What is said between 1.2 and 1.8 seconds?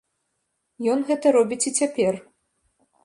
робіць і